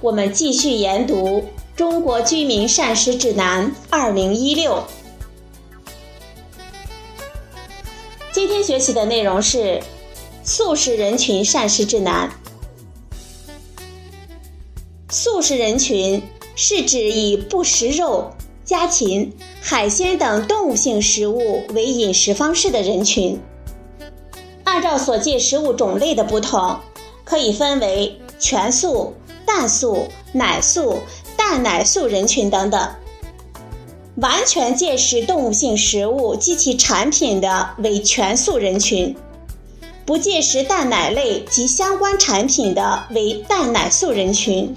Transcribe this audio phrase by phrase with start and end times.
[0.00, 1.40] 我们继续研读
[1.74, 4.74] 《中国居民膳食指南（二零一六）》。
[8.30, 9.82] 今天学习的内容是
[10.44, 12.30] 素食人群膳食指南。
[15.10, 16.22] 素食人群
[16.54, 18.30] 是指以不食肉。
[18.64, 23.40] 家禽、海鲜等动物性食物为饮食方式的人群，
[24.62, 26.78] 按照所戒食物种类的不同，
[27.24, 29.14] 可以分为全素、
[29.48, 30.98] 蛋素、奶素、
[31.36, 32.88] 蛋奶素人群等等。
[34.16, 39.16] 完全戒食动物性食物及其产品的为全素人群，
[40.04, 44.74] 不戒食蛋奶类及相关产品的为蛋奶素人群。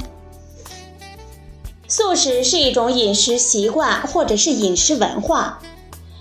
[1.88, 5.60] 素食是一种饮食习惯或者是饮食文化，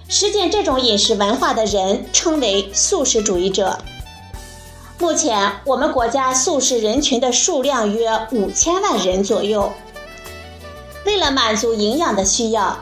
[0.09, 3.79] 实践这种饮食文化的人称为素食主义者。
[5.01, 9.73] 目前，我们国家素食人群的数量约五千万人左右。
[11.07, 12.79] 为了满足营养的需要，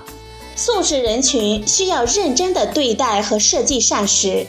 [0.56, 4.48] 素食人群需要认真的对待和设计膳食。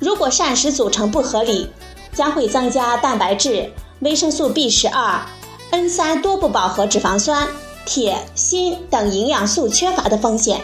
[0.00, 1.70] 如果膳食组成不合理，
[2.12, 5.24] 将会增加蛋白质、维生素 B 十二。
[5.70, 7.46] N 三多不饱和脂肪酸、
[7.86, 10.62] 铁、锌等营养素缺乏的风险，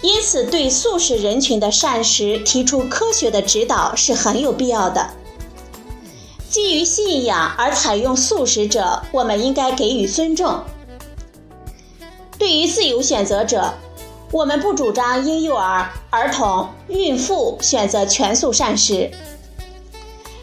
[0.00, 5.10] 因此对素食人群的膳食提出科学的指导是很有必要的。
[6.54, 10.62] 基于信仰而采用素食者，我们应该给予尊重。
[12.38, 13.74] 对于自由选择者，
[14.30, 19.10] 我们不主张婴幼儿、儿童、孕妇选择全素膳食。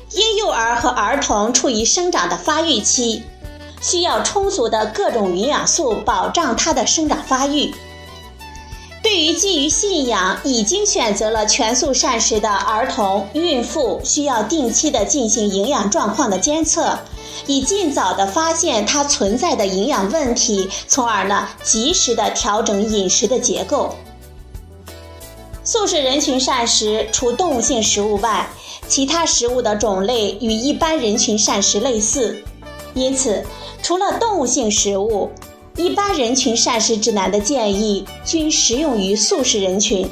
[0.09, 3.23] 婴幼儿和儿童处于生长的发育期。
[3.79, 7.73] 需要充足的各种营养素保障他的生长发育。
[9.03, 16.99] 对于基于信仰已经选择了全素膳食的儿童、孕妇，需要定期的进行营养状况的监测，
[17.47, 23.95] 以尽早的发现它存在的营养问题，从而呢及时的调整饮食的结构。
[25.63, 28.47] 素食人群膳食除动物性食物外，
[28.87, 32.41] 其他食物的种类与一般人群膳食类似。
[32.93, 33.43] 因此，
[33.81, 35.31] 除了动物性食物，
[35.81, 40.07] 一般人群膳食指南的建议均适用于素食人群。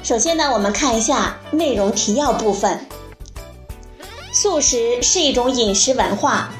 [0.00, 2.86] 首先呢，我们看一下内容提要部分。
[4.32, 6.50] 素食是一种饮食文化，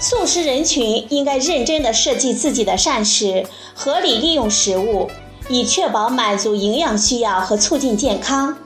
[0.00, 3.44] 素食人群应该认真的设计自己的膳食，
[3.74, 5.10] 合理利用食物，
[5.50, 8.56] 以确保满足营养需要和促进健康。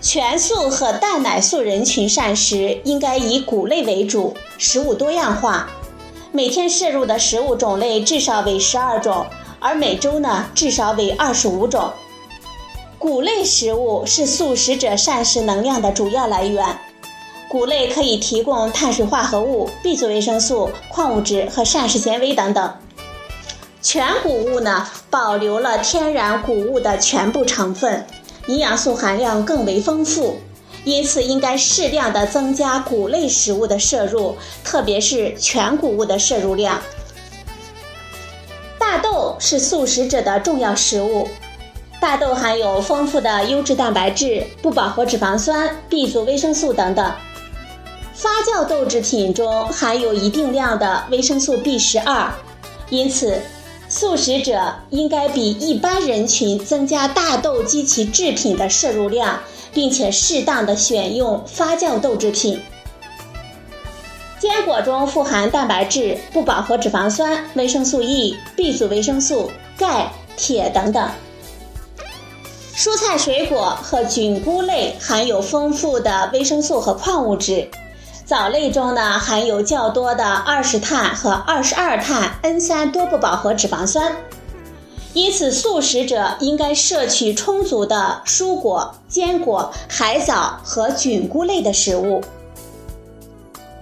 [0.00, 5.70] 全素和蛋奶素人群膳食应该以谷类为主，食物多样化，
[6.36, 9.24] 每天摄入的食物种类至少为十二种，
[9.60, 11.92] 而每周呢至少为二十五种。
[12.98, 16.76] 谷类食物是素食者膳食能量的主要来源，
[17.48, 22.68] 谷类可以提供碳水化合物、B 族维生素、矿物质和膳食纤维等等。
[23.80, 28.04] 全谷物呢，保留了天然谷物的全部成分。
[28.48, 30.34] 营养素含量更为丰富，
[30.84, 36.80] 因此应该适量的增加谷类食物的摄入，特别是全谷物的摄入量。
[38.78, 41.26] 大豆是素食者的重要食物，
[42.00, 47.12] 大豆含有丰富的优质蛋白质、不饱和脂肪酸、B 族维生素等等。
[48.12, 52.30] 发酵豆制品中含有一定量的维生素 B 十二，
[52.90, 53.40] 因此。
[53.96, 59.38] 素食者应该比一般人群增加大豆及其制品的摄入量，
[59.72, 62.60] 并且适当的选用发酵豆制品。
[64.40, 69.48] 坚果中富含蛋白质、不饱和脂肪酸、维生素 E、B 族维生素、
[69.78, 71.08] 钙、铁等等。
[72.74, 77.68] 蔬菜水果和菌菇类含有丰富的维生素和矿物质。
[78.26, 84.16] 藻类中呢含有较多的二十碳和二十二碳 N 三多不饱和脂肪酸，
[85.12, 92.22] 因此素食者应该摄取充足的蔬果、坚果、海藻和菌菇类的食物。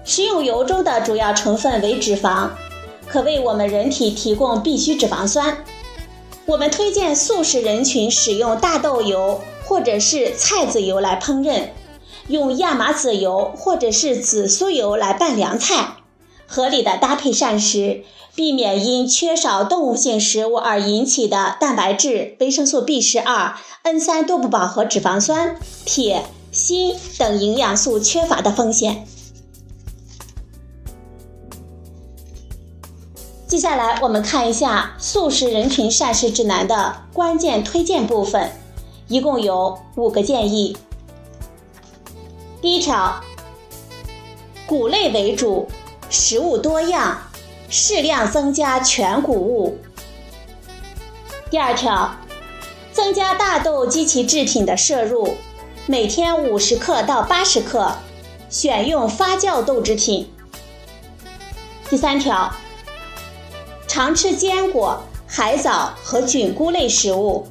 [0.05, 2.49] 食用油中的主要成分为脂肪，
[3.07, 5.57] 可为我们人体提供必需脂肪酸。
[6.47, 11.69] 我们推荐素食人群使用大豆油或者是菜籽油来烹饪。
[12.29, 15.97] 用亚麻籽油或者是紫苏油来拌凉菜，
[16.47, 18.05] 合理的搭配膳食，
[18.35, 29.07] 避免因缺少动物性食物而引起的蛋白质、维生素 B 十二、N 三多不饱和脂肪酸、铁、锌等营养素缺乏的风险。
[33.47, 38.51] 接下来我们看一下素食人群膳食指南的关键推荐部分，
[39.09, 40.75] 一共有五个建议。
[42.63, 43.21] 第一条，
[44.69, 45.69] 谷类为主，
[46.09, 47.19] 食物多样，
[47.69, 49.77] 适量增加全谷物。
[51.51, 52.15] 第二条，
[52.93, 55.37] 增加大豆及其制品的摄入，
[55.87, 57.97] 每天五十克到八十克，
[58.49, 60.33] 选用发酵豆制品。
[61.91, 62.55] 第三条。
[63.89, 67.47] 常吃坚果、海藻和菌菇类食物。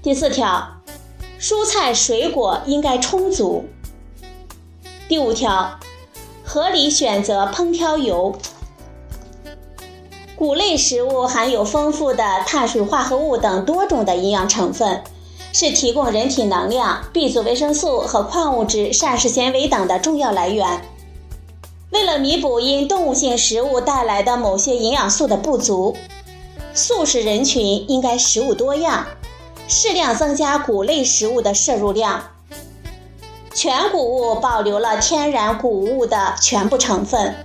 [0.00, 0.79] 第四条，
[1.40, 3.64] 蔬菜水果应该充足。
[5.08, 5.80] 第五条，
[6.44, 8.36] 合理选择烹调油。
[10.36, 15.02] 谷类食物含有丰富的碳水化合物等多种的营养成分，
[15.50, 20.82] 是提供人体能量、B 族维生素和矿物质、膳食纤维等的重要来源。
[21.90, 25.96] 为了弥补因动物性食物带来的某些营养素的不足，
[26.74, 29.06] 素食人群应该食物多样，
[29.70, 32.20] 适量增加谷类食物的摄入量。
[33.54, 37.36] 全谷物保留了天然谷物的全部成分，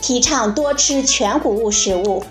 [0.00, 2.22] 提倡多吃全谷物食物。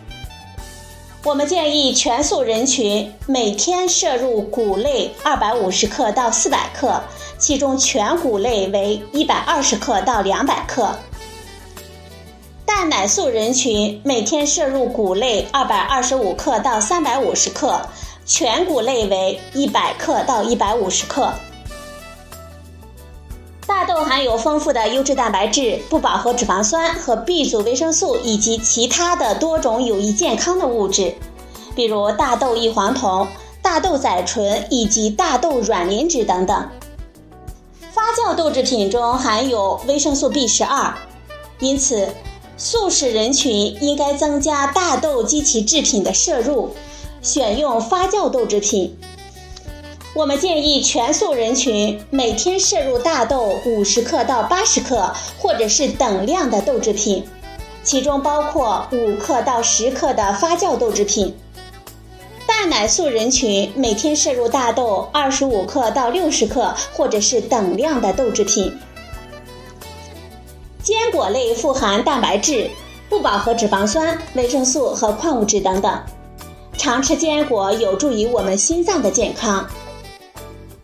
[1.24, 7.04] 我们建议全素人群每天摄入谷类二百五十克到四百克，
[7.38, 10.98] 其中全谷类为一百二十克到两百克。
[12.66, 17.82] 蛋奶素人群每天摄入谷类二百二十五克到三百五十克，
[18.34, 21.34] 全谷类为一百克到一百五十克。
[23.68, 31.14] 大豆含有丰富的优质蛋白质、不饱和脂肪酸和 B 族维生素以及其他的多种有益健康的物质，
[31.76, 33.28] 比如大豆异黄酮、
[33.62, 36.70] 大豆甾醇以及大豆软磷脂等等。
[37.92, 40.94] 发酵豆制品中含有维生素 B 十二，
[41.60, 42.08] 因此。
[42.58, 46.70] 素食人群应该增加大豆及其制品的摄入，
[47.22, 48.98] 选用发酵豆制品。
[50.14, 55.10] 我们建议全素人群每天摄入大豆五十克到八十克，
[55.40, 57.26] 或者是等量的豆制品，
[57.84, 61.34] 其中包括五克到十克的发酵豆制品。
[62.46, 68.78] 蛋奶素人群每天摄入大豆二十五克到六十克，或者是等量的豆制品。
[70.84, 72.70] 坚果类富含蛋白质、
[73.08, 76.02] 不饱和脂肪酸、维生素和矿物质等等，
[76.78, 79.68] 常吃坚果有助于我们心脏的健康。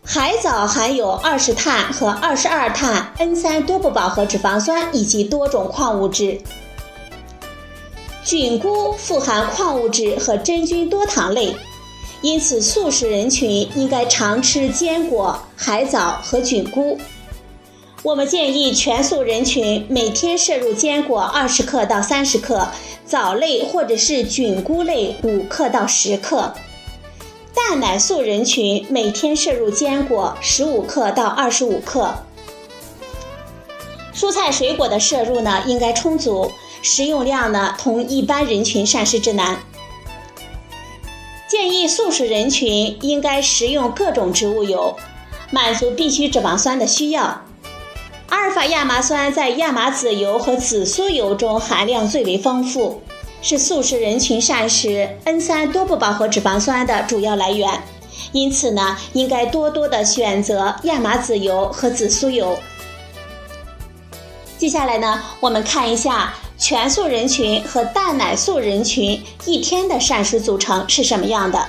[0.04, 6.40] 海藻含有二十碳和二十二碳 N 三多不饱和脂肪酸以及多种矿物质。
[8.24, 11.54] 菌菇富含矿物质和真菌多糖类，
[12.22, 16.98] 因此素食人群应该常吃坚果、海藻和菌菇。
[18.04, 22.68] 我们建议全素人群每天摄入坚果二十克到三十克，
[23.04, 26.54] 藻类或者是菌菇类五克到十克。
[27.52, 32.14] 蛋奶素人群每天摄入坚果十五克到二十五克。
[34.14, 39.58] 蔬菜水果的摄入呢应该充足，食用量呢同一般人群膳食指南。
[41.48, 44.96] 建议素食人群应该食用各种植物油，
[45.50, 47.42] 满足必需脂肪酸的需要。
[48.28, 53.00] 阿尔法亚麻酸在亚麻籽油和紫苏油中含量最为丰富，
[53.40, 57.82] 是素食人群膳食 N 三多不饱和脂肪酸的主要来源。
[58.32, 62.58] 因此呢，应该多多的选择亚麻籽油和紫苏油。
[64.58, 71.66] 接下来呢，我们看一下全素人群和蛋奶素人群一天的膳食组成是什么样的。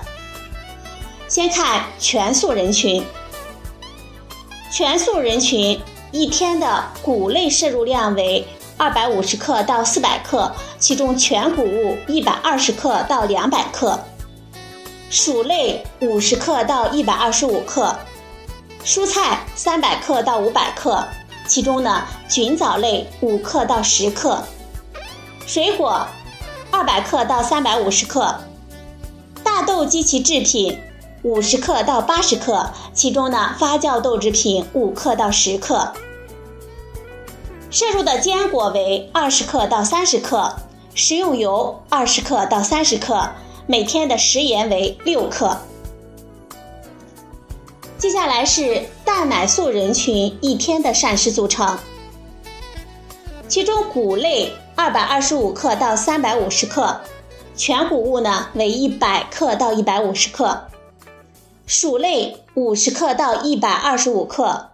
[1.30, 3.02] 先看全素人群，
[4.70, 5.80] 全素人群。
[6.12, 8.48] 一天的谷类摄入量为
[8.78, 14.00] 二百五十克到四百克，其中全谷物一百二十克到两百克，
[15.10, 17.96] 薯类五十克到一百二十五克，
[18.84, 21.06] 蔬菜三百克到五百克，
[21.48, 24.44] 其中呢菌藻类五克到十克，
[25.46, 26.08] 水果
[26.72, 28.34] 二百克到三百五十克，
[29.44, 30.80] 大豆及其制品。
[31.24, 35.92] 五十克到八十克，其中呢发酵豆制品五克到十克，
[37.70, 40.56] 摄入的坚果为二十克到三十克，
[40.96, 43.30] 食用油二十克到三十克，
[43.68, 45.58] 每天的食盐为六克。
[47.98, 51.78] 接下来是蛋奶素人群一天的膳食组成，
[53.50, 57.02] 其中谷类二百二十五克到三百五十克，
[57.58, 60.58] 全谷物呢为一百克到一百五十克，
[61.70, 64.72] 薯类五十克到一百二十五克，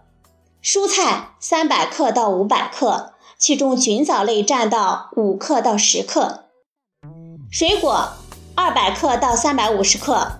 [0.62, 6.44] 蔬菜三百克到五百克，其中菌藻类占到五克到十克，
[7.50, 8.08] 水果
[8.54, 10.38] 二百克到三百五十克，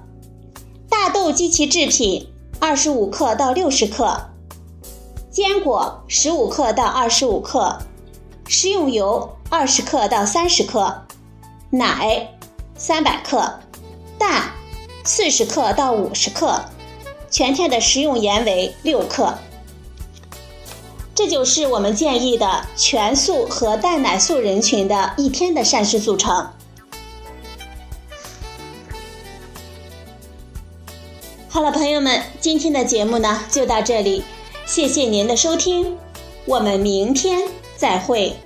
[0.89, 4.31] 大豆及其制品二十五克到六十克。
[5.31, 7.81] 坚果十五克到二十五克，
[8.49, 11.03] 食用油二十克到三十克，
[11.69, 12.35] 奶
[12.75, 13.61] 三百克，
[14.19, 14.53] 蛋
[15.07, 16.61] 四十克到五十克，
[17.31, 19.39] 全天的食用盐为六克。
[21.15, 26.51] 这就是我们建议的全素和蛋奶素人群的一天的膳食组成。
[31.49, 34.25] 好了，朋友们，今天的节目呢就到这里。
[34.67, 35.97] 谢谢您的收听，
[36.45, 38.37] 我们明天再会。